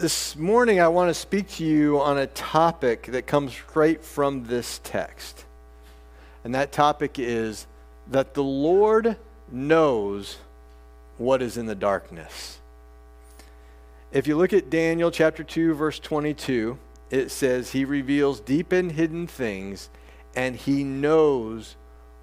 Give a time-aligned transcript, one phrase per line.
[0.00, 4.44] this morning I want to speak to you on a topic that comes straight from
[4.44, 5.46] this text.
[6.44, 7.66] And that topic is
[8.10, 9.16] that the Lord
[9.50, 10.36] knows
[11.16, 12.58] what is in the darkness.
[14.12, 16.78] If you look at Daniel chapter 2, verse 22,
[17.10, 19.88] it says, He reveals deep and hidden things,
[20.34, 21.76] and He knows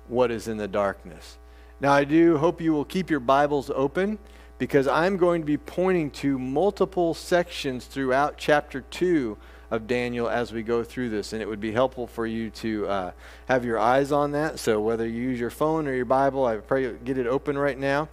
[0.08, 1.38] what is in the darkness.
[1.80, 4.20] Now, I do hope you will keep your Bibles open
[4.64, 9.38] because I'm going to be pointing to multiple sections throughout chapter 2
[9.70, 11.34] of Daniel as we go through this.
[11.34, 13.12] And it would be helpful for you to uh,
[13.50, 14.60] have your eyes on that.
[14.60, 17.78] So whether you use your phone or your Bible, I pray get it open right
[17.78, 18.08] now.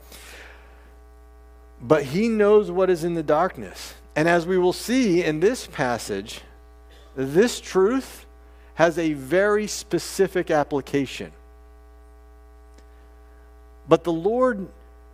[1.80, 3.94] But he knows what is in the darkness.
[4.16, 6.40] And as we will see in this passage,
[7.14, 8.26] this truth
[8.74, 11.30] has a very specific application.
[13.88, 14.66] But the Lord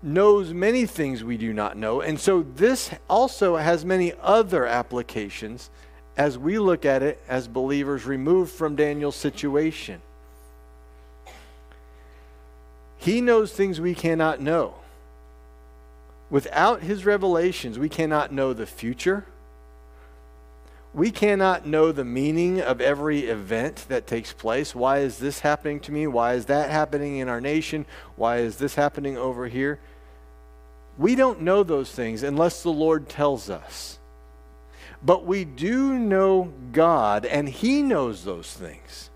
[0.07, 2.01] knows many things we do not know.
[2.01, 5.69] And so this also has many other applications
[6.17, 10.01] as we look at it as believers removed from Daniel's situation.
[12.97, 14.75] He knows things we cannot know.
[16.31, 19.27] Without his revelations, we cannot know the future.
[20.95, 24.75] We cannot know the meaning of every event that takes place.
[24.75, 26.07] Why is this happening to me?
[26.07, 27.87] Why is that happening in our nation?
[28.17, 29.79] Why is this happening over here?
[30.99, 33.99] We don't know those things unless the Lord tells us.
[35.03, 39.11] But we do know God, and He knows those things.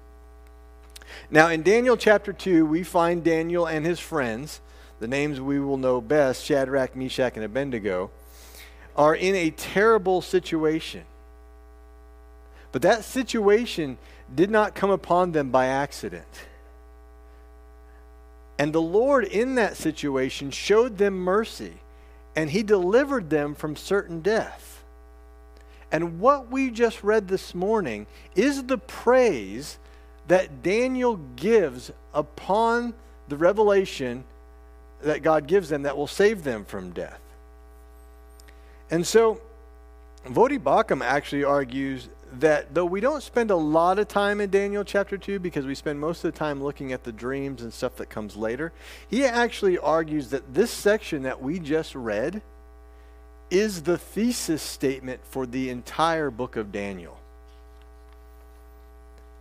[1.30, 4.60] Now, in Daniel chapter 2, we find Daniel and his friends,
[4.98, 8.10] the names we will know best Shadrach, Meshach, and Abednego,
[8.96, 11.04] are in a terrible situation.
[12.72, 13.96] But that situation
[14.32, 16.26] did not come upon them by accident.
[18.60, 21.72] And the Lord, in that situation, showed them mercy,
[22.36, 24.84] and He delivered them from certain death.
[25.90, 29.78] And what we just read this morning is the praise
[30.28, 32.92] that Daniel gives upon
[33.30, 34.24] the revelation
[35.00, 37.22] that God gives them that will save them from death.
[38.90, 39.40] And so,
[40.26, 44.84] Voddie Baucham actually argues that though we don't spend a lot of time in Daniel
[44.84, 47.96] chapter 2 because we spend most of the time looking at the dreams and stuff
[47.96, 48.72] that comes later,
[49.08, 52.42] he actually argues that this section that we just read
[53.50, 57.18] is the thesis statement for the entire book of Daniel.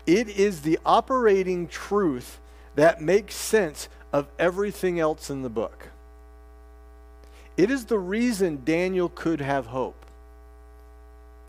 [0.07, 2.39] It is the operating truth
[2.75, 5.89] that makes sense of everything else in the book.
[7.57, 9.98] It is the reason Daniel could have hope.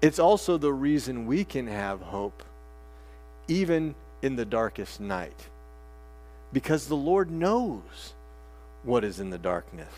[0.03, 2.43] It's also the reason we can have hope,
[3.49, 5.49] even in the darkest night,
[6.53, 8.15] because the Lord knows
[8.83, 9.93] what is in the darkness.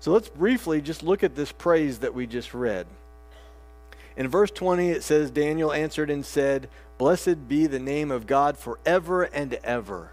[0.00, 2.86] So let's briefly just look at this praise that we just read.
[4.16, 6.68] In verse 20, it says, Daniel answered and said,
[6.98, 10.10] Blessed be the name of God forever and ever,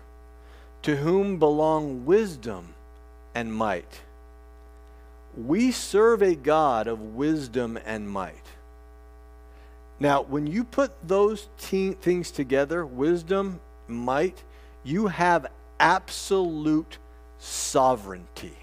[0.84, 2.76] to whom belong wisdom
[3.34, 4.02] and might.
[5.36, 8.55] We serve a God of wisdom and might.
[10.00, 14.44] Now, when you put those te- things together, wisdom, might,
[14.84, 15.48] you have
[15.80, 16.98] absolute
[17.38, 18.58] sovereignty.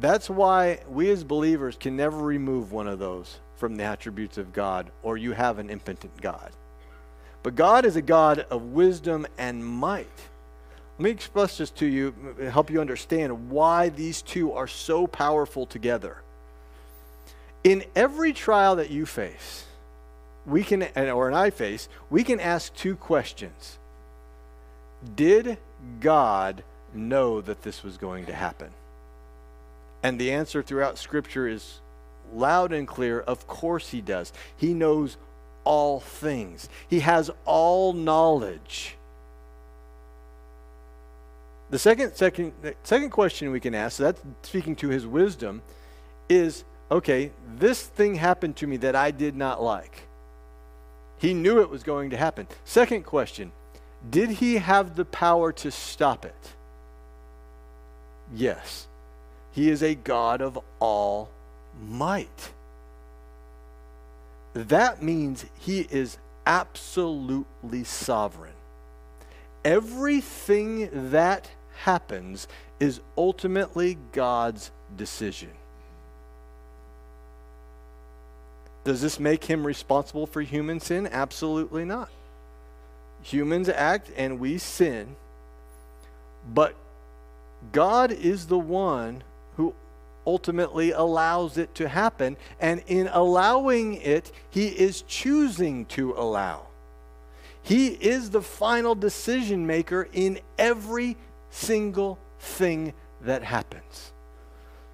[0.00, 4.52] That's why we as believers can never remove one of those from the attributes of
[4.52, 6.50] God, or you have an impotent God.
[7.42, 10.06] But God is a God of wisdom and might.
[10.98, 12.14] Let me express this to you,
[12.50, 16.18] help you understand why these two are so powerful together.
[17.66, 19.64] In every trial that you face,
[20.46, 23.80] we can, or an I face, we can ask two questions.
[25.16, 25.58] Did
[25.98, 26.62] God
[26.94, 28.70] know that this was going to happen?
[30.00, 31.80] And the answer throughout Scripture is
[32.32, 33.18] loud and clear.
[33.18, 34.32] Of course, He does.
[34.56, 35.16] He knows
[35.64, 38.94] all things, He has all knowledge.
[41.70, 42.52] The second, second,
[42.84, 45.62] second question we can ask, so that's speaking to His wisdom,
[46.28, 50.02] is okay, this thing happened to me that I did not like.
[51.18, 52.46] He knew it was going to happen.
[52.64, 53.52] Second question
[54.08, 56.54] Did he have the power to stop it?
[58.34, 58.86] Yes.
[59.52, 61.30] He is a God of all
[61.88, 62.52] might.
[64.52, 68.52] That means he is absolutely sovereign.
[69.64, 75.50] Everything that happens is ultimately God's decision.
[78.86, 81.08] Does this make him responsible for human sin?
[81.10, 82.08] Absolutely not.
[83.22, 85.16] Humans act and we sin,
[86.54, 86.76] but
[87.72, 89.24] God is the one
[89.56, 89.74] who
[90.24, 92.36] ultimately allows it to happen.
[92.60, 96.68] And in allowing it, He is choosing to allow.
[97.62, 101.16] He is the final decision maker in every
[101.50, 102.92] single thing
[103.22, 104.12] that happens.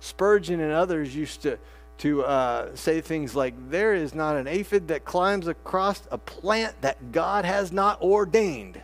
[0.00, 1.58] Spurgeon and others used to,
[2.02, 6.80] to uh, say things like, There is not an aphid that climbs across a plant
[6.80, 8.80] that God has not ordained,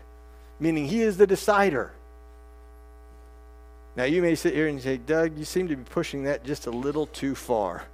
[0.61, 1.93] meaning He is the decider.
[3.97, 6.69] Now, you may sit here and say, Doug, you seem to be pushing that just
[6.69, 7.87] a little too far.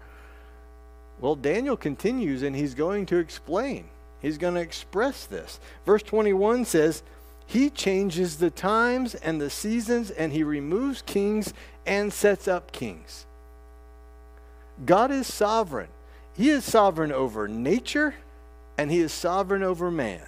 [1.19, 3.89] Well, Daniel continues and he's going to explain.
[4.21, 5.59] He's going to express this.
[5.87, 7.03] Verse 21 says,
[7.47, 11.55] He changes the times and the seasons, and He removes kings
[11.87, 13.25] and sets up kings.
[14.85, 15.89] God is sovereign.
[16.37, 18.15] He is sovereign over nature,
[18.77, 20.27] and He is sovereign over man.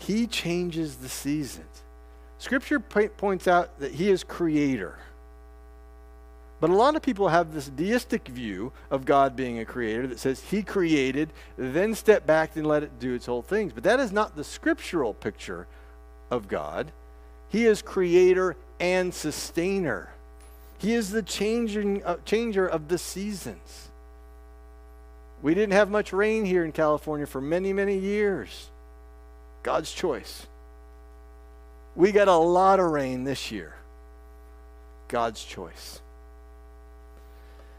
[0.00, 1.82] He changes the seasons.
[2.38, 4.96] Scripture points out that he is creator.
[6.58, 10.18] But a lot of people have this deistic view of God being a creator that
[10.18, 13.74] says he created, then stepped back and let it do its whole things.
[13.74, 15.66] But that is not the scriptural picture
[16.30, 16.92] of God.
[17.50, 20.14] He is creator and sustainer.
[20.80, 23.90] He is the changing, uh, changer of the seasons.
[25.42, 28.70] We didn't have much rain here in California for many, many years.
[29.62, 30.46] God's choice.
[31.94, 33.74] We got a lot of rain this year.
[35.08, 36.00] God's choice.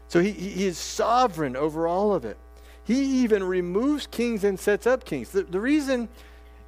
[0.06, 2.36] So he, he is sovereign over all of it.
[2.84, 5.30] He even removes kings and sets up kings.
[5.30, 6.08] The, the reason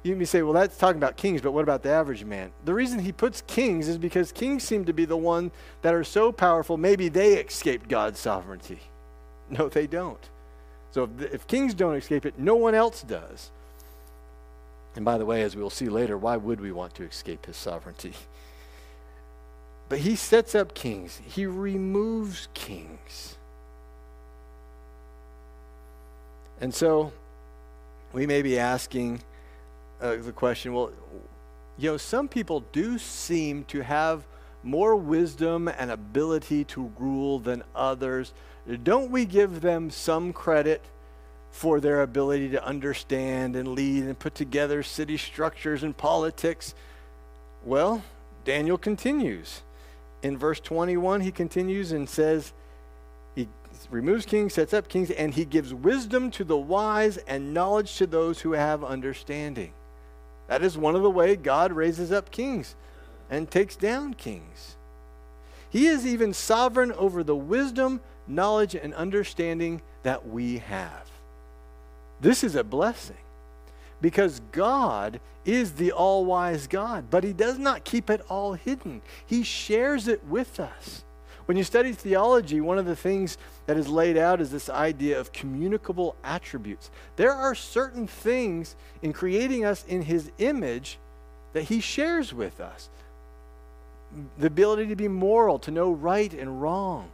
[0.05, 2.51] you may say, well, that's talking about kings, but what about the average man?
[2.63, 5.49] The reason he puts kings is because kings seem to be the one
[5.81, 8.79] that are so powerful, maybe they escaped God's sovereignty.
[9.49, 10.29] No, they don't.
[10.91, 13.51] So if, if kings don't escape it, no one else does.
[14.95, 17.45] And by the way, as we will see later, why would we want to escape
[17.45, 18.13] his sovereignty?
[19.87, 23.35] But he sets up kings, he removes kings.
[26.59, 27.13] And so
[28.11, 29.21] we may be asking
[30.01, 30.91] uh, the question well,
[31.77, 34.25] you know, some people do seem to have
[34.63, 38.33] more wisdom and ability to rule than others.
[38.83, 40.81] Don't we give them some credit
[41.55, 46.75] for their ability to understand and lead and put together city structures and politics.
[47.63, 48.03] Well,
[48.43, 49.61] Daniel continues.
[50.21, 52.51] In verse 21, he continues and says,
[53.35, 53.47] He
[53.89, 58.05] removes kings, sets up kings, and he gives wisdom to the wise and knowledge to
[58.05, 59.71] those who have understanding.
[60.47, 62.75] That is one of the way God raises up kings
[63.29, 64.75] and takes down kings.
[65.69, 71.09] He is even sovereign over the wisdom, knowledge, and understanding that we have.
[72.21, 73.17] This is a blessing
[74.01, 79.01] because God is the all wise God, but He does not keep it all hidden.
[79.25, 81.04] He shares it with us.
[81.45, 83.37] When you study theology, one of the things
[83.67, 86.89] that is laid out is this idea of communicable attributes.
[87.17, 90.97] There are certain things in creating us in His image
[91.53, 92.89] that He shares with us
[94.37, 97.09] the ability to be moral, to know right and wrong,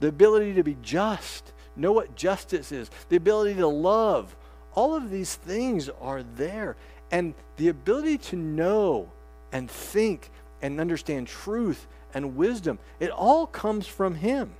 [0.00, 4.34] the ability to be just, know what justice is, the ability to love.
[4.74, 6.76] All of these things are there.
[7.10, 9.10] And the ability to know
[9.52, 10.30] and think
[10.62, 14.52] and understand truth and wisdom, it all comes from Him.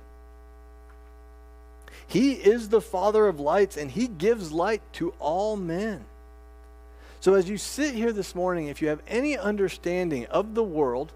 [2.07, 6.05] He is the Father of lights, and He gives light to all men.
[7.19, 11.13] So, as you sit here this morning, if you have any understanding of the world,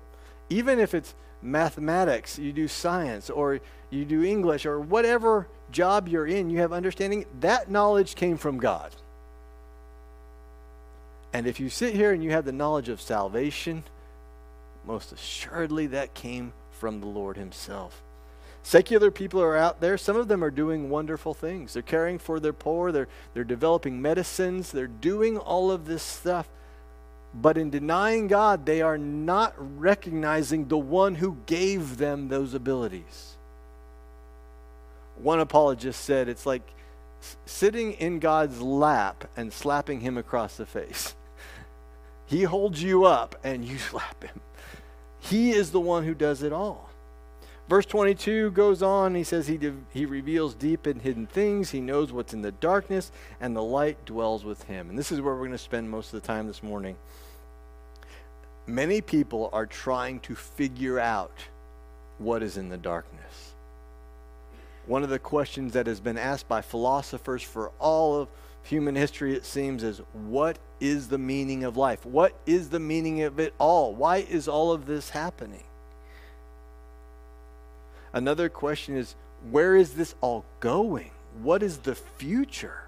[0.50, 3.59] even if it's mathematics, you do science, or
[3.89, 8.57] you do English, or whatever job you're in, you have understanding, that knowledge came from
[8.57, 8.95] God.
[11.33, 13.83] And if you sit here and you have the knowledge of salvation,
[14.88, 18.01] most assuredly that came from the Lord Himself.
[18.63, 19.98] Secular people are out there.
[19.98, 21.74] Some of them are doing wonderful things.
[21.74, 26.50] They're caring for their poor, they're, they're developing medicines, they're doing all of this stuff.
[27.34, 33.36] But in denying God, they are not recognizing the one who gave them those abilities.
[35.15, 36.70] One apologist said it's like
[37.46, 41.15] sitting in God's lap and slapping him across the face.
[42.29, 44.41] He holds you up and you slap him.
[45.29, 46.89] He is the one who does it all.
[47.67, 49.13] Verse 22 goes on.
[49.13, 49.60] He says he,
[49.91, 51.72] he reveals deep and hidden things.
[51.72, 54.89] He knows what's in the darkness, and the light dwells with him.
[54.89, 56.96] And this is where we're going to spend most of the time this morning.
[58.65, 61.38] Many people are trying to figure out
[62.19, 63.53] what is in the darkness.
[64.86, 68.29] One of the questions that has been asked by philosophers for all of
[68.67, 72.05] human history, it seems, is what is the meaning of life?
[72.05, 73.95] What is the meaning of it all?
[73.95, 75.63] Why is all of this happening?
[78.13, 79.15] Another question is
[79.51, 81.12] where is this all going?
[81.41, 82.83] What is the future?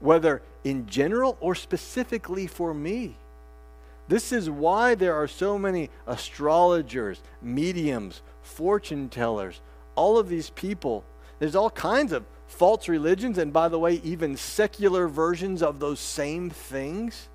[0.00, 3.16] Whether in general or specifically for me.
[4.08, 9.60] This is why there are so many astrologers, mediums, fortune tellers,
[9.94, 11.04] all of these people.
[11.38, 15.98] There's all kinds of false religions, and by the way, even secular versions of those
[15.98, 17.28] same things.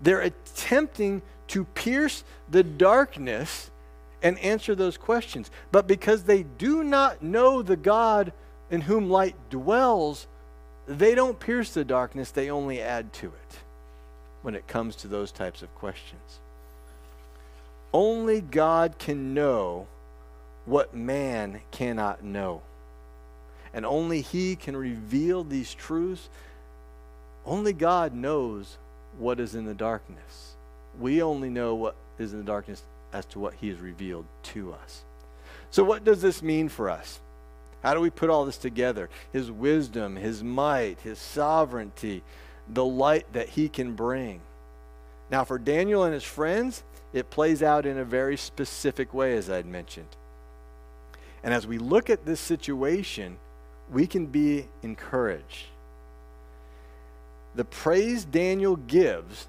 [0.00, 3.70] They're attempting to pierce the darkness
[4.22, 5.50] and answer those questions.
[5.72, 8.32] But because they do not know the God
[8.70, 10.26] in whom light dwells,
[10.86, 13.58] they don't pierce the darkness, they only add to it
[14.42, 16.38] when it comes to those types of questions.
[17.92, 19.88] Only God can know
[20.64, 22.62] what man cannot know.
[23.72, 26.28] And only He can reveal these truths.
[27.44, 28.78] Only God knows
[29.18, 30.54] what is in the darkness.
[30.98, 34.72] We only know what is in the darkness as to what He has revealed to
[34.72, 35.02] us.
[35.70, 37.20] So, what does this mean for us?
[37.82, 39.08] How do we put all this together?
[39.32, 42.22] His wisdom, His might, His sovereignty,
[42.68, 44.40] the light that He can bring.
[45.30, 49.48] Now, for Daniel and his friends, it plays out in a very specific way, as
[49.48, 50.16] I'd mentioned.
[51.42, 53.38] And as we look at this situation,
[53.92, 55.66] we can be encouraged.
[57.54, 59.48] The praise Daniel gives,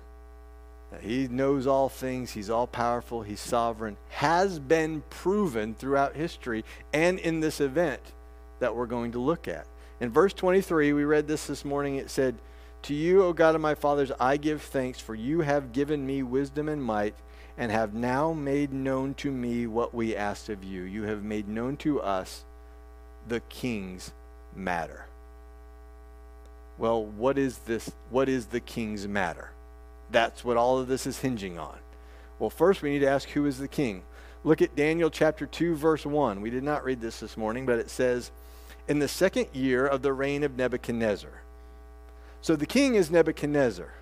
[0.91, 6.65] that he knows all things, he's all powerful, he's sovereign, has been proven throughout history
[6.91, 8.01] and in this event
[8.59, 9.67] that we're going to look at.
[9.99, 12.35] In verse 23, we read this this morning, it said,
[12.83, 16.23] To you, O God of my fathers, I give thanks, for you have given me
[16.23, 17.13] wisdom and might
[17.57, 20.81] and have now made known to me what we asked of you.
[20.81, 22.43] You have made known to us
[23.27, 24.11] the king's
[24.55, 25.05] matter.
[26.77, 27.91] Well, what is this?
[28.09, 29.51] What is the king's matter?
[30.09, 31.77] That's what all of this is hinging on.
[32.39, 34.03] Well, first we need to ask who is the king.
[34.43, 36.41] Look at Daniel chapter 2, verse 1.
[36.41, 38.31] We did not read this this morning, but it says,
[38.87, 41.43] In the second year of the reign of Nebuchadnezzar.
[42.41, 43.93] So the king is Nebuchadnezzar.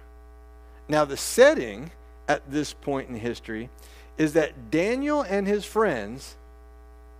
[0.87, 1.91] Now, the setting
[2.27, 3.69] at this point in history
[4.17, 6.35] is that Daniel and his friends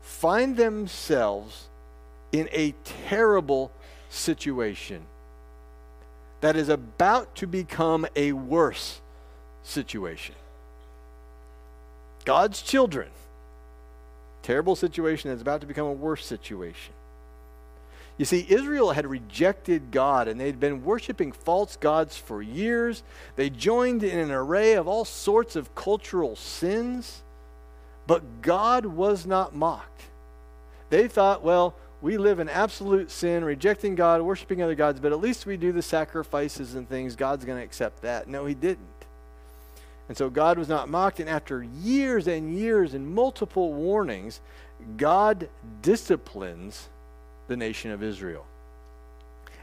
[0.02, 1.69] find themselves
[2.32, 3.72] in a terrible
[4.10, 5.02] situation
[6.42, 9.02] that is about to become a worse
[9.64, 10.36] situation.
[12.26, 13.10] God's children,
[14.44, 16.94] terrible situation that's about to become a worse situation.
[18.18, 23.02] You see, Israel had rejected God and they'd been worshiping false gods for years.
[23.38, 27.24] They joined in an array of all sorts of cultural sins,
[28.08, 30.02] but God was not mocked.
[30.90, 35.20] They thought, well, we live in absolute sin, rejecting God, worshiping other gods, but at
[35.20, 37.16] least we do the sacrifices and things.
[37.16, 38.28] God's going to accept that.
[38.28, 38.88] No, He didn't.
[40.08, 41.20] And so God was not mocked.
[41.20, 44.40] And after years and years and multiple warnings,
[44.98, 45.50] God
[45.82, 46.90] disciplines
[47.48, 48.46] the nation of Israel.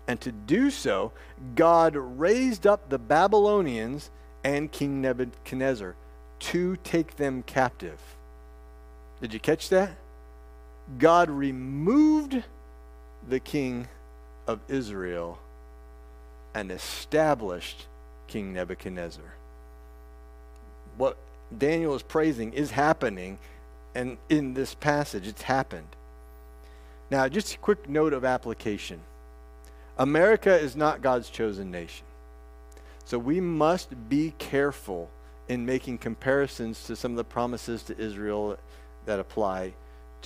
[0.07, 1.13] And to do so,
[1.57, 4.11] God raised up the Babylonians
[4.45, 5.97] and King Nebuchadnezzar
[6.39, 7.99] to take them captive.
[9.21, 9.97] Did you catch that?
[10.99, 12.43] God removed
[13.29, 13.89] the king
[14.47, 15.39] of Israel
[16.55, 17.87] and established
[18.29, 19.35] King Nebuchadnezzar.
[20.97, 21.17] What
[21.57, 23.39] Daniel is praising is happening,
[23.95, 25.89] and in this passage, it's happened.
[27.11, 29.01] Now, just a quick note of application
[29.99, 32.05] America is not God's chosen nation.
[33.05, 35.09] So we must be careful
[35.49, 38.59] in making comparisons to some of the promises to Israel
[39.07, 39.75] that apply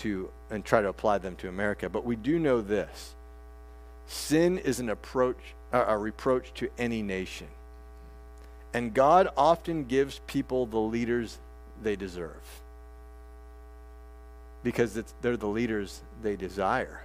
[0.01, 1.89] to and try to apply them to America.
[1.89, 3.15] But we do know this
[4.07, 5.39] sin is an approach,
[5.73, 7.47] a reproach to any nation.
[8.75, 11.39] And God often gives people the leaders
[11.83, 12.61] they deserve
[14.63, 17.03] because they're the leaders they desire.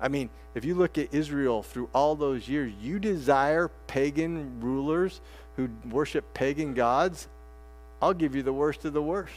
[0.00, 5.20] I mean, if you look at Israel through all those years, you desire pagan rulers
[5.56, 7.28] who worship pagan gods,
[8.02, 9.32] I'll give you the worst of the worst.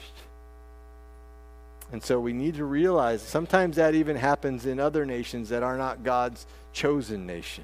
[1.92, 5.78] And so we need to realize sometimes that even happens in other nations that are
[5.78, 7.64] not God's chosen nation.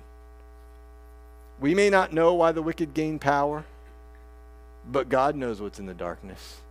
[1.59, 3.65] We may not know why the wicked gain power,
[4.89, 6.61] but God knows what's in the darkness,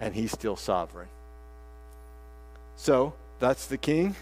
[0.00, 1.08] and He's still sovereign.
[2.76, 4.16] So that's the king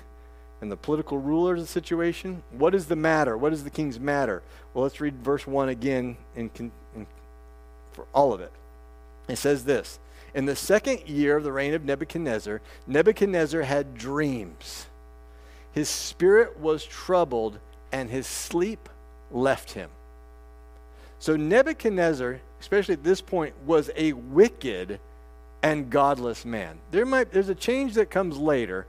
[0.61, 2.43] and the political ruler of the situation.
[2.51, 3.37] What is the matter?
[3.37, 4.43] What is the king's matter?
[4.73, 6.51] Well, let's read verse 1 again in,
[6.95, 7.07] in,
[7.93, 8.53] for all of it.
[9.29, 9.99] It says this
[10.35, 14.87] In the second year of the reign of Nebuchadnezzar, Nebuchadnezzar had dreams.
[15.73, 17.59] His spirit was troubled,
[17.91, 18.89] and his sleep
[19.31, 19.91] left him.
[21.19, 24.99] So Nebuchadnezzar, especially at this point, was a wicked
[25.63, 26.79] and godless man.
[26.91, 28.87] There might there's a change that comes later,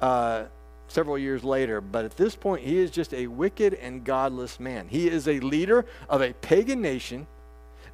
[0.00, 0.44] uh,
[0.88, 4.88] several years later, but at this point he is just a wicked and godless man.
[4.88, 7.26] He is a leader of a pagan nation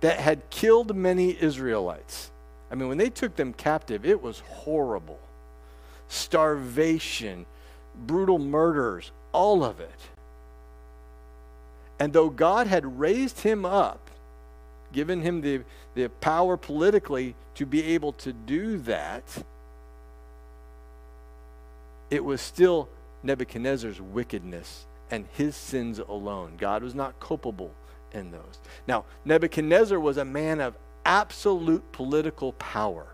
[0.00, 2.31] that had killed many Israelites.
[2.72, 5.20] I mean, when they took them captive, it was horrible.
[6.08, 7.44] Starvation,
[8.06, 10.00] brutal murders, all of it.
[12.00, 14.10] And though God had raised him up,
[14.90, 15.60] given him the,
[15.94, 19.22] the power politically to be able to do that,
[22.10, 22.88] it was still
[23.22, 26.54] Nebuchadnezzar's wickedness and his sins alone.
[26.56, 27.72] God was not culpable
[28.12, 28.58] in those.
[28.88, 33.06] Now, Nebuchadnezzar was a man of absolute political power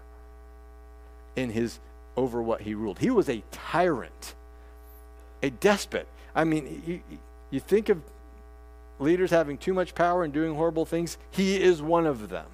[1.37, 1.79] in his
[2.17, 2.99] over what he ruled.
[2.99, 4.35] He was a tyrant,
[5.43, 6.09] a despot.
[6.35, 7.01] I mean, you,
[7.51, 8.03] you think of
[8.99, 12.47] leaders having too much power and doing horrible things, he is one of them.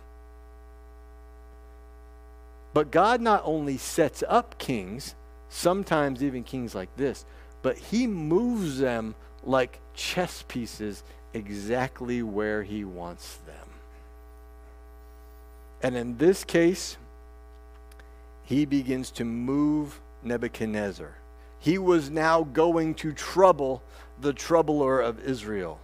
[2.74, 5.14] But God not only sets up kings,
[5.48, 7.24] sometimes even kings like this,
[7.62, 9.14] but he moves them
[9.44, 13.63] like chess pieces exactly where he wants them.
[15.84, 16.96] And in this case,
[18.44, 21.14] he begins to move Nebuchadnezzar.
[21.58, 23.82] He was now going to trouble
[24.18, 25.78] the troubler of Israel.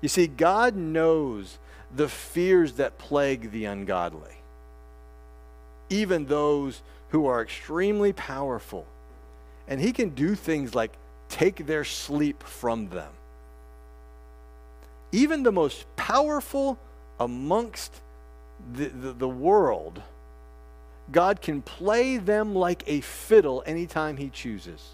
[0.00, 1.58] You see, God knows
[1.94, 4.36] the fears that plague the ungodly,
[5.90, 6.80] even those
[7.10, 8.86] who are extremely powerful.
[9.68, 10.92] And He can do things like
[11.28, 13.12] take their sleep from them.
[15.12, 16.78] Even the most powerful
[17.20, 18.00] amongst
[18.72, 20.02] the, the, the world,
[21.12, 24.90] God can play them like a fiddle anytime He chooses.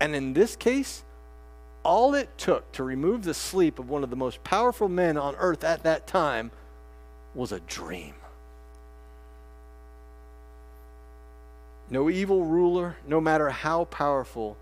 [0.00, 1.04] And in this case,
[1.84, 5.34] all it took to remove the sleep of one of the most powerful men on
[5.36, 6.50] earth at that time
[7.34, 8.14] was a dream.
[11.90, 14.56] No evil ruler, no matter how powerful,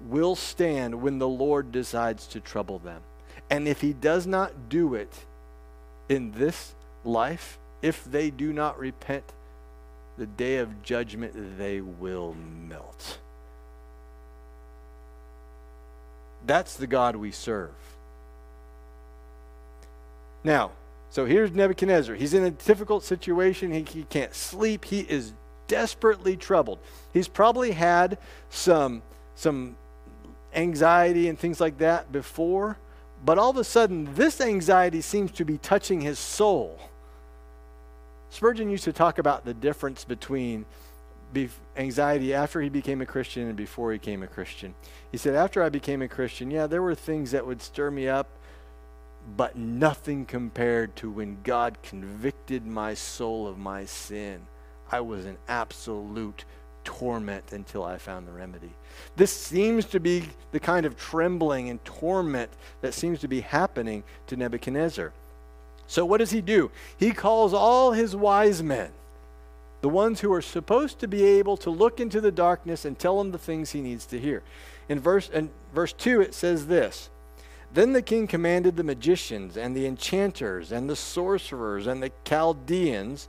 [0.00, 3.02] will stand when the Lord decides to trouble them.
[3.50, 5.24] And if he does not do it
[6.08, 9.24] in this life, if they do not repent,
[10.18, 12.34] the day of judgment they will
[12.68, 13.18] melt.
[16.46, 17.70] That's the God we serve.
[20.42, 20.70] Now,
[21.10, 22.14] so here's Nebuchadnezzar.
[22.14, 23.72] He's in a difficult situation.
[23.72, 24.84] He, he can't sleep.
[24.84, 25.32] He is
[25.68, 26.78] desperately troubled.
[27.12, 29.02] He's probably had some,
[29.34, 29.76] some
[30.54, 32.78] anxiety and things like that before,
[33.24, 36.78] but all of a sudden, this anxiety seems to be touching his soul.
[38.30, 40.64] Spurgeon used to talk about the difference between
[41.76, 44.74] anxiety after he became a Christian and before he became a Christian.
[45.10, 48.08] He said, After I became a Christian, yeah, there were things that would stir me
[48.08, 48.28] up,
[49.36, 54.46] but nothing compared to when God convicted my soul of my sin.
[54.90, 56.44] I was an absolute
[56.84, 58.70] torment until I found the remedy.
[59.16, 64.04] This seems to be the kind of trembling and torment that seems to be happening
[64.26, 65.12] to Nebuchadnezzar.
[65.86, 66.70] So, what does he do?
[66.96, 68.92] He calls all his wise men
[69.80, 73.20] the ones who are supposed to be able to look into the darkness and tell
[73.20, 74.42] him the things he needs to hear.
[74.88, 77.08] In verse, in verse 2, it says this
[77.72, 83.28] Then the king commanded the magicians and the enchanters and the sorcerers and the Chaldeans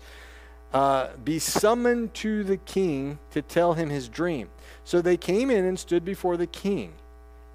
[0.74, 4.50] uh, be summoned to the king to tell him his dream.
[4.84, 6.94] So they came in and stood before the king.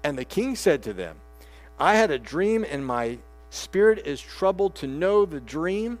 [0.03, 1.17] And the king said to them,
[1.79, 5.99] I had a dream, and my spirit is troubled to know the dream.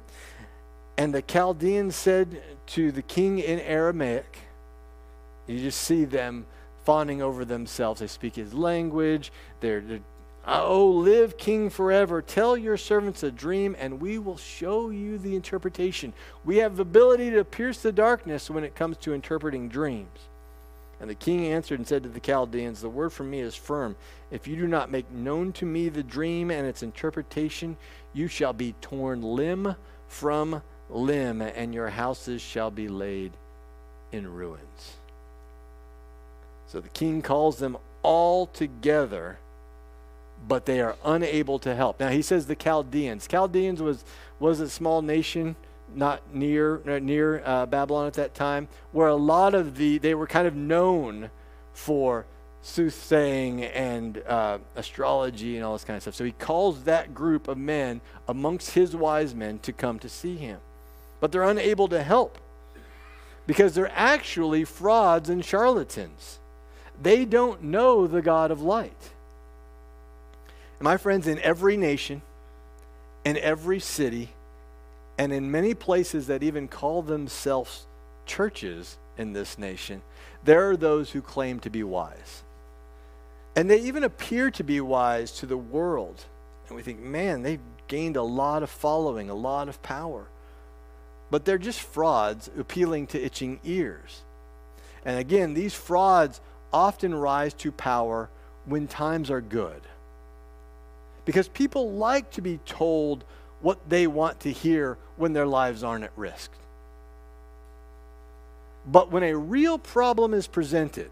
[0.97, 4.39] And the Chaldeans said to the king in Aramaic,
[5.47, 6.45] you just see them
[6.83, 7.99] fawning over themselves.
[7.99, 9.31] They speak his language.
[9.59, 9.99] They're, they're,
[10.47, 12.21] oh, live king forever.
[12.21, 16.13] Tell your servants a dream, and we will show you the interpretation.
[16.45, 20.19] We have the ability to pierce the darkness when it comes to interpreting dreams.
[20.99, 23.95] And the king answered and said to the Chaldeans, The word from me is firm.
[24.31, 27.77] If you do not make known to me the dream and its interpretation,
[28.13, 29.75] you shall be torn limb
[30.07, 33.33] from limb, and your houses shall be laid
[34.11, 34.97] in ruins.
[36.67, 39.37] So the king calls them all together,
[40.47, 41.99] but they are unable to help.
[41.99, 43.27] Now he says the Chaldeans.
[43.27, 44.03] Chaldeans was
[44.39, 45.55] was a small nation
[45.95, 50.27] not near near uh, Babylon at that time, where a lot of the they were
[50.27, 51.29] kind of known
[51.73, 52.25] for
[52.61, 56.15] soothsaying and uh, astrology and all this kind of stuff.
[56.15, 60.35] So he calls that group of men amongst his wise men to come to see
[60.35, 60.59] him
[61.19, 62.37] but they're unable to help
[63.45, 66.39] because they're actually frauds and charlatans.
[67.01, 69.11] They don't know the God of light.
[70.79, 72.21] My friends, in every nation,
[73.25, 74.29] in every city,
[75.17, 77.87] And in many places that even call themselves
[78.25, 80.01] churches in this nation,
[80.43, 82.43] there are those who claim to be wise.
[83.55, 86.23] And they even appear to be wise to the world.
[86.67, 90.27] And we think, man, they've gained a lot of following, a lot of power.
[91.31, 94.21] But they're just frauds appealing to itching ears.
[95.03, 96.39] And again, these frauds
[96.71, 98.29] often rise to power
[98.65, 99.81] when times are good.
[101.27, 103.25] Because people like to be told
[103.59, 106.49] what they want to hear when their lives aren't at risk.
[108.85, 111.11] But when a real problem is presented,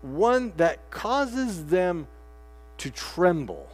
[0.00, 2.08] one that causes them
[2.78, 3.68] to tremble,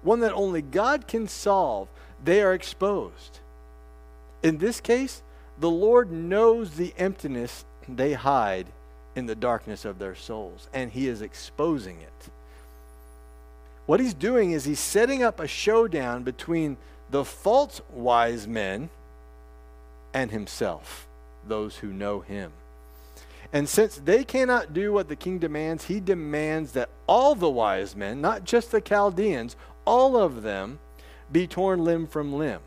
[0.00, 1.88] one that only God can solve,
[2.24, 3.40] they are exposed.
[4.42, 5.22] In this case,
[5.58, 8.68] the Lord knows the emptiness they hide
[9.14, 12.30] in the darkness of their souls, and He is exposing it.
[13.86, 16.76] What He's doing is He's setting up a showdown between
[17.10, 18.90] the false wise men
[20.12, 21.06] and Himself,
[21.46, 22.52] those who know Him.
[23.52, 27.94] And since they cannot do what the king demands, he demands that all the wise
[27.94, 30.78] men, not just the Chaldeans, all of them,
[31.30, 32.60] be torn limb from limb.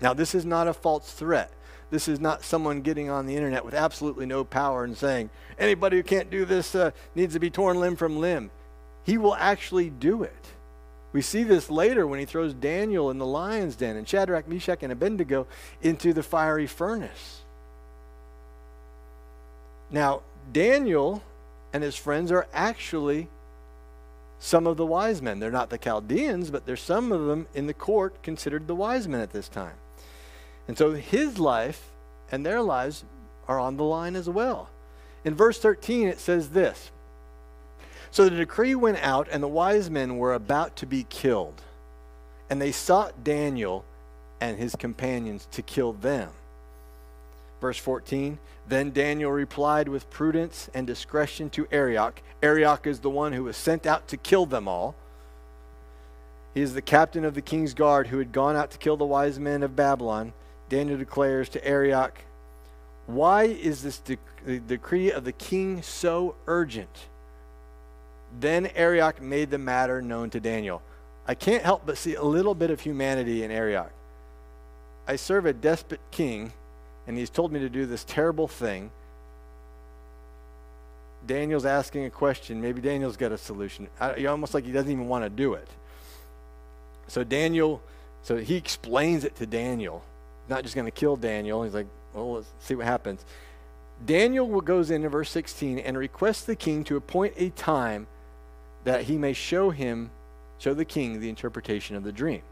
[0.00, 1.50] Now, this is not a false threat.
[1.90, 5.96] This is not someone getting on the internet with absolutely no power and saying, anybody
[5.96, 8.50] who can't do this uh, needs to be torn limb from limb.
[9.04, 10.32] He will actually do it.
[11.12, 14.82] We see this later when he throws Daniel in the lion's den and Shadrach, Meshach,
[14.82, 15.46] and Abednego
[15.82, 17.40] into the fiery furnace.
[19.90, 21.22] Now, Daniel
[21.72, 23.28] and his friends are actually
[24.38, 25.40] some of the wise men.
[25.40, 29.08] They're not the Chaldeans, but there's some of them in the court considered the wise
[29.08, 29.74] men at this time.
[30.68, 31.90] And so his life
[32.30, 33.04] and their lives
[33.48, 34.70] are on the line as well.
[35.24, 36.90] In verse 13, it says this
[38.10, 41.62] So the decree went out, and the wise men were about to be killed.
[42.48, 43.84] And they sought Daniel
[44.40, 46.30] and his companions to kill them.
[47.60, 52.22] Verse 14 Then Daniel replied with prudence and discretion to Arioch.
[52.42, 54.94] Arioch is the one who was sent out to kill them all.
[56.54, 59.04] He is the captain of the king's guard who had gone out to kill the
[59.04, 60.32] wise men of Babylon.
[60.68, 62.18] Daniel declares to Arioch,
[63.06, 67.06] Why is this de- decree of the king so urgent?
[68.38, 70.82] Then Arioch made the matter known to Daniel.
[71.26, 73.92] I can't help but see a little bit of humanity in Arioch.
[75.06, 76.52] I serve a despot king
[77.06, 78.90] and he's told me to do this terrible thing.
[81.26, 82.60] Daniel's asking a question.
[82.60, 83.88] Maybe Daniel's got a solution.
[84.00, 85.68] I, almost like he doesn't even want to do it.
[87.08, 87.82] So Daniel,
[88.22, 90.04] so he explains it to Daniel.
[90.48, 91.62] Not just going to kill Daniel.
[91.64, 93.24] He's like, well, let's see what happens.
[94.04, 98.06] Daniel goes in in verse 16 and requests the king to appoint a time
[98.84, 100.10] that he may show him,
[100.58, 102.42] show the king the interpretation of the dream.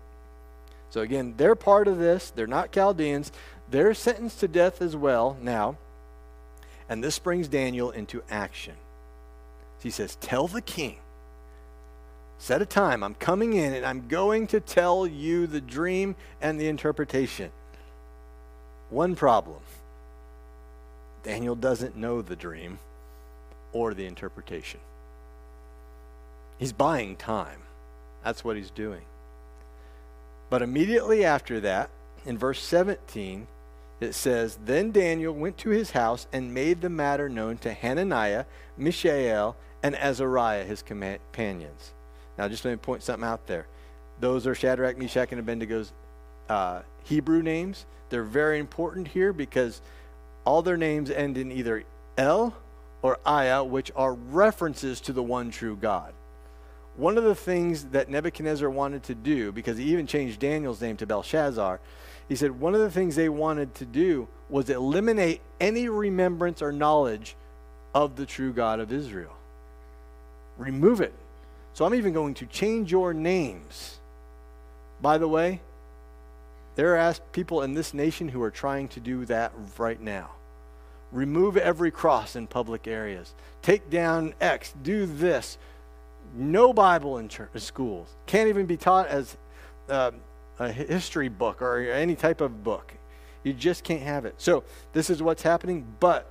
[0.90, 2.30] So again, they're part of this.
[2.30, 3.32] They're not Chaldeans.
[3.70, 5.76] They're sentenced to death as well now.
[6.88, 8.74] And this brings Daniel into action.
[9.82, 10.96] He says, Tell the king,
[12.38, 13.02] set a time.
[13.02, 17.52] I'm coming in and I'm going to tell you the dream and the interpretation.
[18.90, 19.60] One problem
[21.22, 22.78] Daniel doesn't know the dream
[23.72, 24.80] or the interpretation.
[26.58, 27.60] He's buying time.
[28.24, 29.02] That's what he's doing.
[30.50, 31.90] But immediately after that,
[32.26, 33.46] in verse 17,
[34.00, 38.44] it says, Then Daniel went to his house and made the matter known to Hananiah,
[38.76, 41.94] Mishael, and Azariah, his companions.
[42.36, 43.66] Now, just let me point something out there.
[44.20, 45.92] Those are Shadrach, Meshach, and Abednego's
[46.48, 47.86] uh, Hebrew names.
[48.10, 49.80] They're very important here because
[50.44, 51.84] all their names end in either
[52.16, 52.56] El
[53.02, 56.12] or Aya, which are references to the one true God.
[56.98, 60.96] One of the things that Nebuchadnezzar wanted to do, because he even changed Daniel's name
[60.96, 61.78] to Belshazzar,
[62.28, 66.72] he said one of the things they wanted to do was eliminate any remembrance or
[66.72, 67.36] knowledge
[67.94, 69.32] of the true God of Israel.
[70.56, 71.14] Remove it.
[71.72, 74.00] So I'm even going to change your names.
[75.00, 75.60] By the way,
[76.74, 80.30] there are people in this nation who are trying to do that right now.
[81.12, 83.34] Remove every cross in public areas.
[83.62, 84.74] Take down X.
[84.82, 85.58] Do this.
[86.34, 88.14] No Bible in church, schools.
[88.26, 89.36] Can't even be taught as
[89.88, 90.12] uh,
[90.58, 92.94] a history book or any type of book.
[93.44, 94.34] You just can't have it.
[94.38, 95.86] So this is what's happening.
[96.00, 96.26] But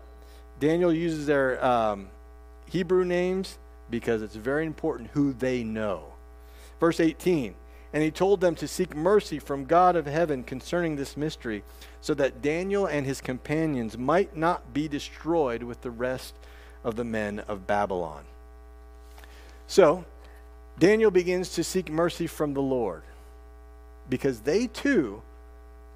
[0.59, 2.09] Daniel uses their um,
[2.65, 3.57] Hebrew names
[3.89, 6.13] because it's very important who they know.
[6.79, 7.55] Verse 18
[7.93, 11.63] And he told them to seek mercy from God of heaven concerning this mystery,
[12.01, 16.35] so that Daniel and his companions might not be destroyed with the rest
[16.83, 18.25] of the men of Babylon.
[19.67, 20.05] So
[20.79, 23.03] Daniel begins to seek mercy from the Lord
[24.09, 25.21] because they too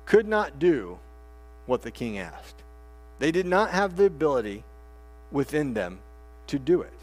[0.06, 1.00] could not do
[1.66, 2.64] what the king asked.
[3.20, 4.64] They did not have the ability
[5.32, 6.00] within them
[6.48, 6.94] to do it,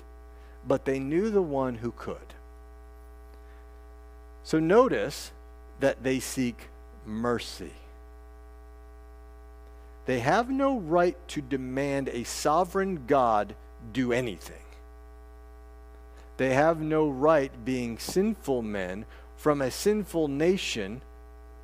[0.66, 2.16] but they knew the one who could.
[4.42, 5.32] So notice
[5.80, 6.68] that they seek
[7.06, 7.72] mercy.
[10.06, 13.54] They have no right to demand a sovereign God
[13.92, 14.56] do anything.
[16.38, 19.04] They have no right, being sinful men
[19.36, 21.02] from a sinful nation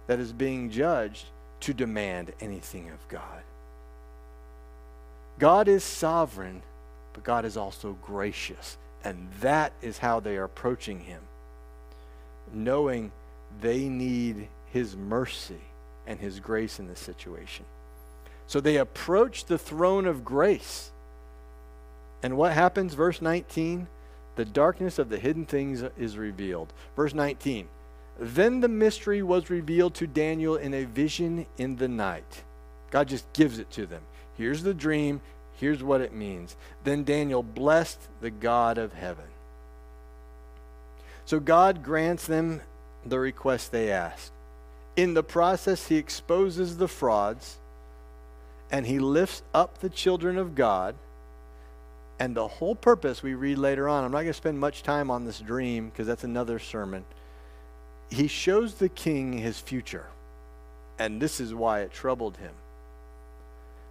[0.07, 1.27] that is being judged,
[1.61, 3.43] to demand anything of God.
[5.39, 6.63] God is sovereign,
[7.15, 8.77] but God is also gracious.
[9.03, 11.23] And that is how they are approaching Him,
[12.53, 13.13] knowing
[13.63, 15.61] they need His mercy
[16.07, 17.65] and His grace in this situation.
[18.47, 20.91] So they approach the throne of grace.
[22.23, 22.93] And what happens?
[22.93, 23.87] Verse 19
[24.37, 26.73] the darkness of the hidden things is revealed.
[26.97, 27.68] Verse 19
[28.18, 32.42] Then the mystery was revealed to Daniel in a vision in the night.
[32.90, 34.03] God just gives it to them.
[34.37, 35.20] Here's the dream.
[35.55, 36.57] Here's what it means.
[36.83, 39.25] Then Daniel blessed the God of heaven.
[41.25, 42.61] So God grants them
[43.07, 44.33] the request they asked.
[44.97, 47.59] In the process, he exposes the frauds
[48.70, 50.94] and he lifts up the children of God
[52.18, 55.11] and the whole purpose we read later on, I'm not going to spend much time
[55.11, 57.05] on this dream because that's another sermon.
[58.11, 60.07] He shows the king his future.
[60.98, 62.53] And this is why it troubled him.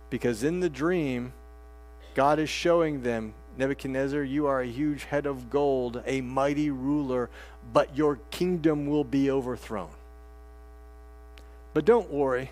[0.10, 1.34] Because in the dream,
[2.16, 7.30] God is showing them Nebuchadnezzar, you are a huge head of gold, a mighty ruler,
[7.72, 9.92] but your kingdom will be overthrown.
[11.74, 12.52] But don't worry,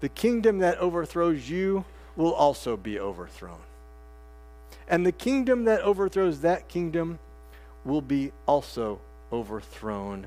[0.00, 1.84] the kingdom that overthrows you
[2.16, 3.60] will also be overthrown.
[4.88, 7.18] And the kingdom that overthrows that kingdom
[7.84, 9.00] will be also
[9.32, 10.26] overthrown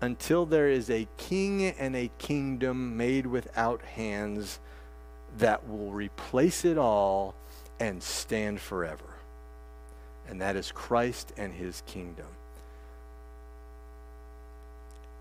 [0.00, 4.58] until there is a king and a kingdom made without hands
[5.38, 7.34] that will replace it all
[7.78, 9.04] and stand forever.
[10.28, 12.26] And that is Christ and his kingdom.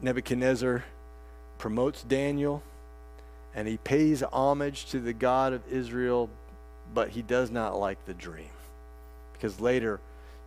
[0.01, 0.83] Nebuchadnezzar
[1.57, 2.63] promotes Daniel
[3.53, 6.29] and he pays homage to the God of Israel
[6.93, 8.49] but he does not like the dream.
[9.33, 9.99] Because later,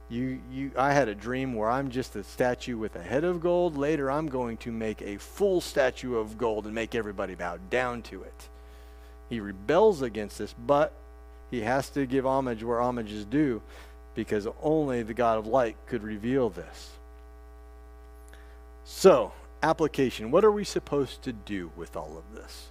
[0.08, 3.40] you, you, I had a dream where I'm just a statue with a head of
[3.40, 3.76] gold.
[3.76, 8.02] Later, I'm going to make a full statue of gold and make everybody bow down
[8.02, 8.48] to it.
[9.28, 10.92] He rebels against this, but
[11.50, 13.62] he has to give homage where homage is due
[14.14, 16.90] because only the God of light could reveal this.
[18.84, 20.30] So, application.
[20.30, 22.68] What are we supposed to do with all of this?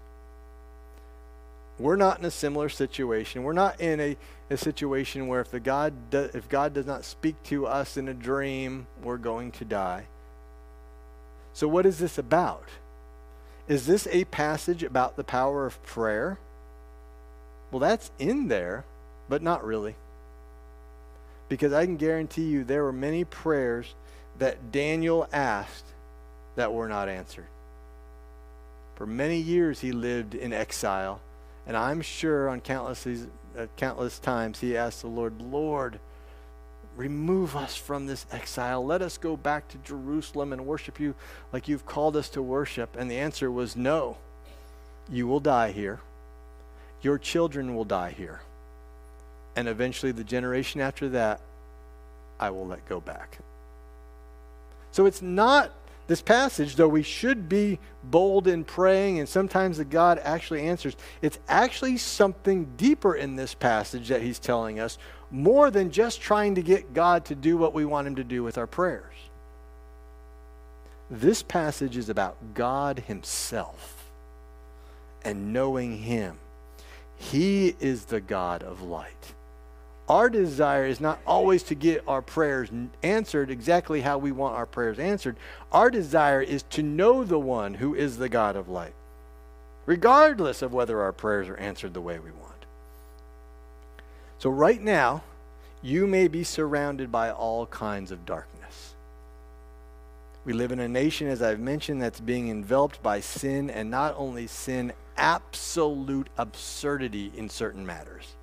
[1.80, 3.44] We're not in a similar situation.
[3.44, 4.18] We're not in a,
[4.50, 8.08] a situation where if, the God do, if God does not speak to us in
[8.08, 10.06] a dream, we're going to die.
[11.54, 12.68] So, what is this about?
[13.68, 16.38] Is this a passage about the power of prayer?
[17.72, 18.86] Well, that's in there,
[19.28, 19.96] but not really.
[21.50, 23.96] Because I can guarantee you there were many prayers
[24.38, 25.86] that Daniel asked
[26.56, 27.48] that were not answered.
[28.96, 31.20] For many years he lived in exile
[31.66, 36.00] and I'm sure on countless, uh, countless times he asked the Lord, Lord,
[36.96, 38.86] remove us from this exile.
[38.86, 41.16] Let us go back to Jerusalem and worship you
[41.52, 42.96] like you've called us to worship.
[42.98, 44.18] And the answer was no.
[45.10, 46.00] You will die here.
[47.02, 48.42] Your children will die here.
[49.56, 51.42] And eventually, the generation after that,
[52.40, 53.40] I will let go back.
[54.92, 55.72] So it's not
[56.08, 60.96] this passage, though we should be bold in praying, and sometimes the God actually answers,
[61.22, 64.98] it's actually something deeper in this passage that he's telling us,
[65.32, 68.44] more than just trying to get God to do what we want him to do
[68.44, 69.16] with our prayers.
[71.10, 74.12] This passage is about God himself
[75.24, 76.38] and knowing him.
[77.16, 79.34] He is the God of light.
[80.10, 82.70] Our desire is not always to get our prayers
[83.02, 85.38] answered exactly how we want our prayers answered.
[85.72, 88.94] Our desire is to know the one who is the God of light,
[89.86, 92.66] regardless of whether our prayers are answered the way we want.
[94.40, 95.24] So, right now,
[95.82, 98.94] you may be surrounded by all kinds of darkness.
[100.44, 104.16] We live in a nation, as I've mentioned, that's being enveloped by sin, and not
[104.18, 108.36] only sin, absolute absurdity in certain matters.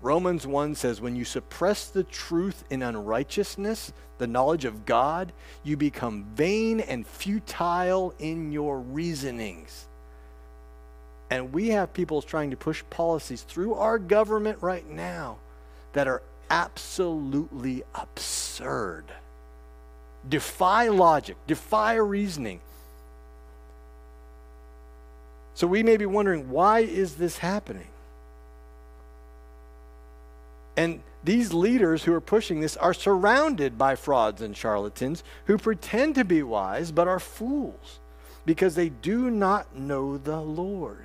[0.00, 5.32] Romans 1 says, When you suppress the truth in unrighteousness, the knowledge of God,
[5.64, 9.86] you become vain and futile in your reasonings.
[11.30, 15.38] And we have people trying to push policies through our government right now
[15.92, 19.04] that are absolutely absurd,
[20.28, 22.60] defy logic, defy reasoning.
[25.54, 27.88] So we may be wondering, why is this happening?
[30.78, 36.14] And these leaders who are pushing this are surrounded by frauds and charlatans who pretend
[36.14, 37.98] to be wise but are fools
[38.46, 41.04] because they do not know the Lord.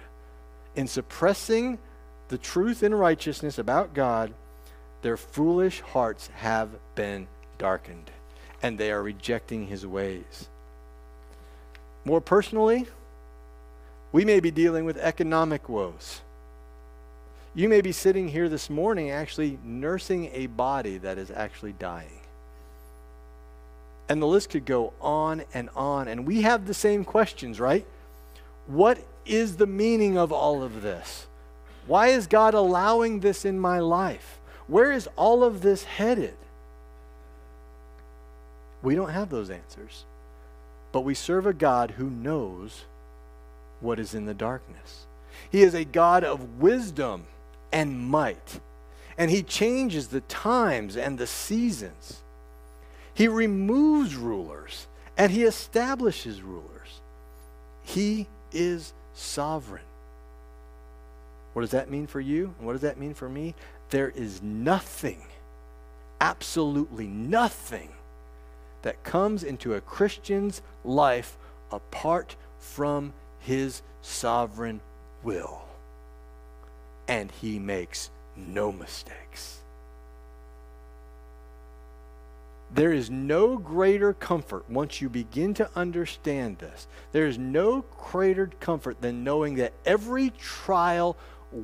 [0.76, 1.80] In suppressing
[2.28, 4.32] the truth and righteousness about God,
[5.02, 8.12] their foolish hearts have been darkened,
[8.62, 10.50] and they are rejecting his ways.
[12.06, 12.86] More personally,
[14.12, 16.22] we may be dealing with economic woes.
[17.56, 22.20] You may be sitting here this morning actually nursing a body that is actually dying.
[24.10, 26.08] And the list could go on and on.
[26.08, 27.86] And we have the same questions, right?
[28.66, 31.28] What is the meaning of all of this?
[31.86, 34.40] Why is God allowing this in my life?
[34.68, 36.36] Where is all of this headed?
[38.82, 40.06] We don't have those answers.
[40.92, 42.86] But we serve a God who knows
[43.80, 45.06] what is in the darkness.
[45.52, 47.26] He is a God of wisdom
[47.74, 48.62] and might.
[49.18, 52.22] And he changes the times and the seasons.
[53.14, 57.02] He removes rulers and he establishes rulers.
[57.84, 59.84] He is sovereign.
[61.54, 62.54] What does that mean for you?
[62.58, 63.54] And what does that mean for me?
[63.90, 65.22] There is nothing,
[66.22, 67.90] absolutely nothing,
[68.82, 71.38] that comes into a Christian's life
[71.72, 74.82] apart from his sovereign
[75.24, 75.63] will
[77.14, 79.60] and he makes no mistakes.
[82.74, 86.88] There is no greater comfort once you begin to understand this.
[87.12, 91.16] There is no greater comfort than knowing that every trial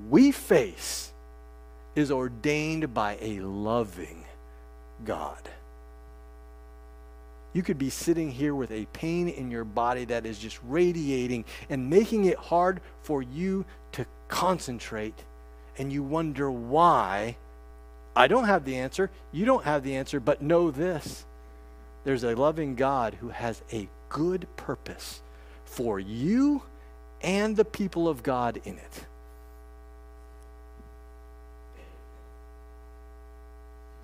[0.08, 1.12] we face
[1.96, 4.26] is ordained by a loving
[5.04, 5.50] God.
[7.54, 11.44] You could be sitting here with a pain in your body that is just radiating
[11.72, 15.16] and making it hard for you to concentrate
[15.80, 17.38] and you wonder why.
[18.16, 19.10] I don't have the answer.
[19.32, 21.26] You don't have the answer, but know this
[22.04, 25.22] there's a loving God who has a good purpose
[25.66, 26.64] for you
[27.22, 29.06] and the people of God in it.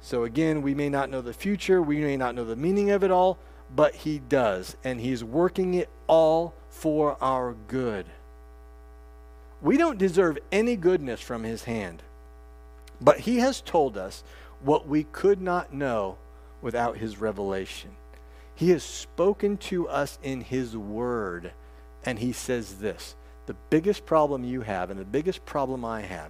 [0.01, 3.03] So, again, we may not know the future, we may not know the meaning of
[3.03, 3.39] it all,
[3.75, 8.05] but He does, and He's working it all for our good.
[9.65, 12.03] We don't deserve any goodness from his hand.
[13.01, 14.23] But he has told us
[14.61, 16.17] what we could not know
[16.61, 17.89] without his revelation.
[18.53, 21.51] He has spoken to us in his word.
[22.05, 23.15] And he says this
[23.47, 26.29] the biggest problem you have, and the biggest problem I have,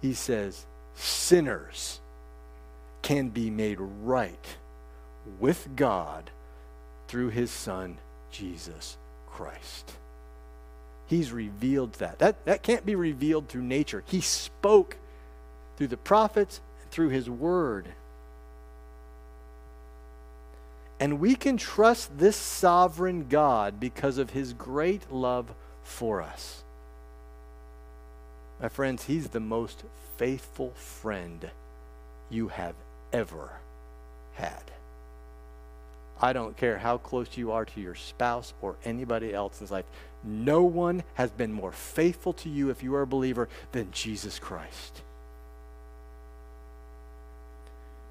[0.00, 2.00] he says, sinners
[3.02, 4.56] can be made right
[5.40, 6.30] with God
[7.08, 7.98] through his Son,
[8.30, 8.96] Jesus
[9.26, 9.96] Christ.
[11.06, 12.18] He's revealed that.
[12.18, 14.02] That, that can't be revealed through nature.
[14.06, 14.96] He spoke
[15.76, 17.88] through the prophets and through his word.
[20.98, 26.62] And we can trust this sovereign God because of his great love for us.
[28.60, 29.84] My friends, he's the most
[30.16, 31.50] faithful friend
[32.30, 32.74] you have
[33.12, 33.50] ever
[34.34, 34.62] had.
[36.20, 39.84] I don't care how close you are to your spouse or anybody else in life.
[40.26, 44.38] No one has been more faithful to you if you are a believer than Jesus
[44.40, 45.02] Christ.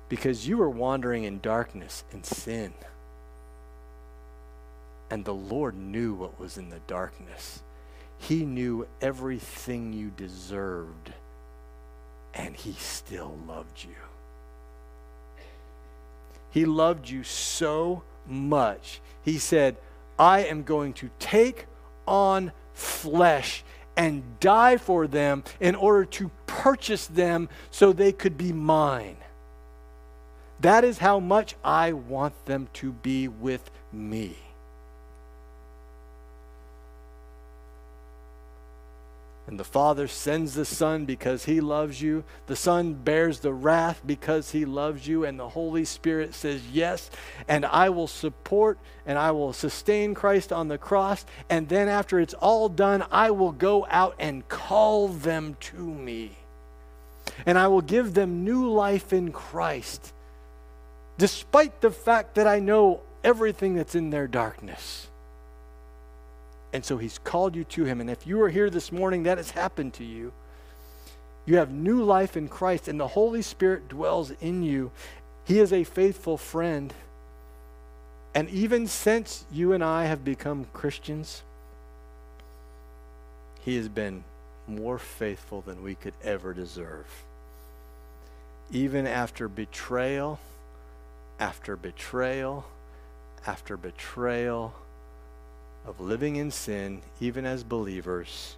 [0.07, 2.73] Because you were wandering in darkness and sin.
[5.09, 7.61] And the Lord knew what was in the darkness.
[8.17, 11.11] He knew everything you deserved.
[12.33, 13.95] And He still loved you.
[16.49, 19.01] He loved you so much.
[19.23, 19.75] He said,
[20.17, 21.65] I am going to take
[22.07, 23.63] on flesh
[23.97, 29.17] and die for them in order to purchase them so they could be mine.
[30.59, 34.37] That is how much I want them to be with me.
[39.47, 42.23] And the Father sends the Son because He loves you.
[42.47, 45.23] The Son bears the wrath because He loves you.
[45.23, 47.11] And the Holy Spirit says, Yes,
[47.47, 51.25] and I will support and I will sustain Christ on the cross.
[51.47, 56.31] And then after it's all done, I will go out and call them to me.
[57.45, 60.13] And I will give them new life in Christ,
[61.17, 65.09] despite the fact that I know everything that's in their darkness.
[66.75, 68.01] And so he's called you to him.
[68.01, 70.33] And if you are here this morning, that has happened to you.
[71.45, 74.91] You have new life in Christ, and the Holy Spirit dwells in you.
[75.45, 76.93] He is a faithful friend.
[78.33, 81.43] And even since you and I have become Christians,
[83.61, 84.25] He has been
[84.67, 87.07] more faithful than we could ever deserve.
[88.69, 90.39] Even after betrayal,
[91.39, 92.65] after betrayal,
[93.47, 94.73] after betrayal
[95.87, 98.57] of living in sin, even as believers,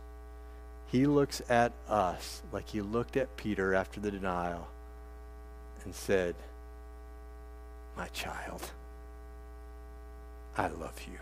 [0.88, 4.68] he looks at us like he looked at Peter after the denial
[5.84, 6.36] and said,
[7.98, 8.72] My child,
[10.58, 11.20] I love you.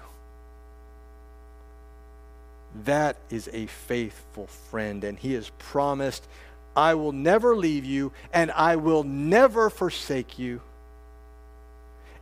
[2.83, 6.27] That is a faithful friend, and he has promised,
[6.75, 10.61] I will never leave you, and I will never forsake you.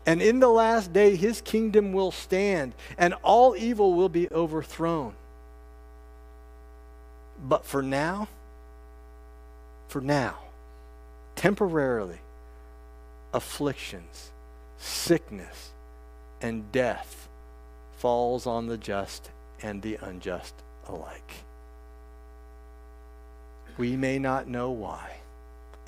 [0.06, 5.14] And in the last day, his kingdom will stand, and all evil will be overthrown.
[7.42, 8.28] But for now,
[9.88, 10.38] for now,
[11.36, 12.20] temporarily,
[13.34, 14.32] afflictions,
[14.78, 15.72] sickness,
[16.42, 17.30] and death
[17.96, 19.30] falls on the just
[19.62, 20.54] and the unjust
[20.88, 21.34] alike.
[23.78, 25.18] We may not know why,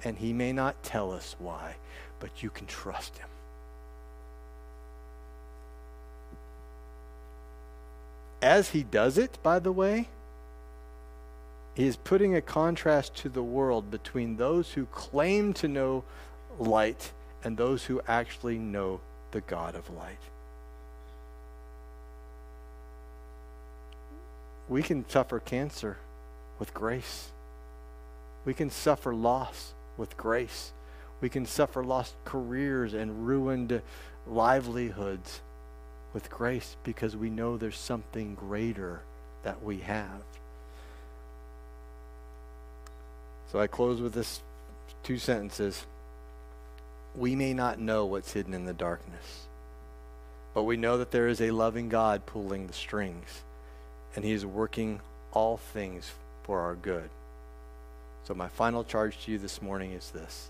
[0.03, 1.75] and he may not tell us why,
[2.19, 3.27] but you can trust him.
[8.45, 10.07] As he does it, by the way,
[11.73, 16.03] he is putting a contrast to the world between those who claim to know
[16.59, 17.11] light
[17.43, 20.19] and those who actually know the God of light.
[24.69, 25.97] We can suffer cancer
[26.59, 27.31] with grace.
[28.45, 30.71] We can suffer loss with grace.
[31.19, 33.81] We can suffer lost careers and ruined
[34.27, 35.41] livelihoods
[36.15, 39.01] with grace because we know there's something greater
[39.43, 40.23] that we have.
[43.51, 44.41] So I close with this
[45.03, 45.85] two sentences.
[47.15, 49.45] We may not know what's hidden in the darkness,
[50.53, 53.43] but we know that there is a loving God pulling the strings,
[54.15, 55.01] and He is working
[55.33, 56.13] all things
[56.43, 57.09] for our good.
[58.23, 60.49] So, my final charge to you this morning is this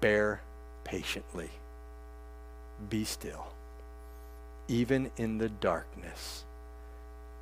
[0.00, 0.40] bear
[0.84, 1.50] patiently,
[2.88, 3.52] be still,
[4.70, 6.44] even in the darkness,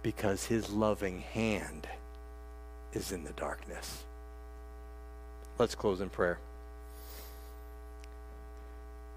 [0.03, 1.87] because His loving hand
[2.95, 4.05] is in the darkness.
[5.59, 6.39] Let's close in prayer.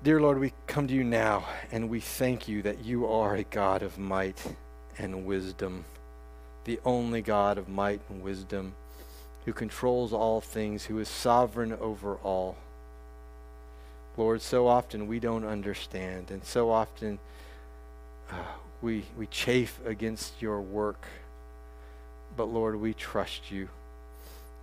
[0.03, 3.43] Dear Lord, we come to you now and we thank you that you are a
[3.43, 4.55] God of might
[4.97, 5.85] and wisdom,
[6.65, 8.73] the only God of might and wisdom,
[9.45, 12.57] who controls all things, who is sovereign over all.
[14.17, 17.19] Lord, so often we don't understand, and so often
[18.81, 21.05] we, we chafe against your work.
[22.35, 23.69] But Lord, we trust you.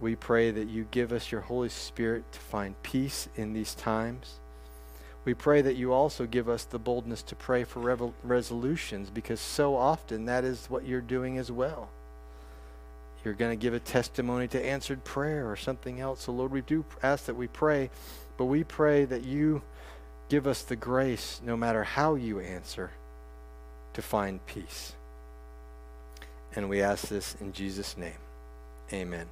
[0.01, 4.35] We pray that you give us your Holy Spirit to find peace in these times.
[5.25, 9.77] We pray that you also give us the boldness to pray for resolutions because so
[9.77, 11.91] often that is what you're doing as well.
[13.25, 16.23] You're going to give a testimony to answered prayer or something else.
[16.23, 17.91] So, Lord, we do ask that we pray,
[18.37, 19.62] but we pray that you
[20.29, 22.93] give us the grace, no matter how you answer,
[23.99, 24.92] to find peace.
[26.55, 28.20] And we ask this in Jesus' name.
[28.92, 29.26] Amen.